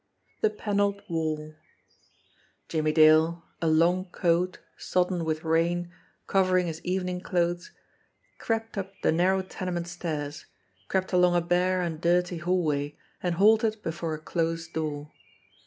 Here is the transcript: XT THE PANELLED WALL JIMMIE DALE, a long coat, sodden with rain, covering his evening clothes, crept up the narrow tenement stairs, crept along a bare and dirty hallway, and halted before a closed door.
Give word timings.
XT 0.01 0.41
THE 0.41 0.49
PANELLED 0.49 1.03
WALL 1.09 1.53
JIMMIE 2.69 2.91
DALE, 2.91 3.43
a 3.61 3.67
long 3.67 4.05
coat, 4.05 4.57
sodden 4.75 5.23
with 5.25 5.43
rain, 5.43 5.91
covering 6.25 6.65
his 6.65 6.83
evening 6.83 7.21
clothes, 7.21 7.69
crept 8.39 8.79
up 8.79 8.93
the 9.03 9.11
narrow 9.11 9.43
tenement 9.43 9.87
stairs, 9.87 10.47
crept 10.87 11.13
along 11.13 11.35
a 11.35 11.39
bare 11.41 11.83
and 11.83 12.01
dirty 12.01 12.37
hallway, 12.39 12.97
and 13.21 13.35
halted 13.35 13.83
before 13.83 14.15
a 14.15 14.19
closed 14.19 14.73
door. 14.73 15.11